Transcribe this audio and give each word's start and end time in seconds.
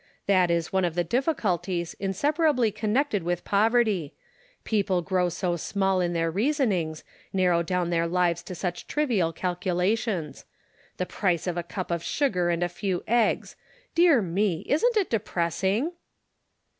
That 0.25 0.49
is 0.49 0.73
one 0.73 0.83
of 0.83 0.95
the 0.95 1.03
difficulties 1.03 1.95
insep 2.01 2.37
arably 2.37 2.73
connected 2.73 3.21
with 3.21 3.43
poverty; 3.45 4.15
people 4.63 5.03
grow 5.03 5.29
so 5.29 5.57
small 5.57 6.01
in 6.01 6.13
their 6.13 6.31
reasonings, 6.31 7.03
narrow 7.31 7.61
down 7.61 7.91
their 7.91 8.07
lives 8.07 8.41
to 8.45 8.55
such 8.55 8.87
trivial 8.87 9.31
calculations. 9.31 10.43
The 10.97 11.05
price 11.05 11.45
of 11.45 11.55
a 11.55 11.61
cup 11.61 11.91
of 11.91 12.01
sugar 12.03 12.49
and 12.49 12.63
a 12.63 12.67
few 12.67 13.03
eggs. 13.07 13.55
Dear 13.93 14.23
me! 14.23 14.65
isn't 14.67 14.97
it 14.97 15.11
depressing?" 15.11 15.91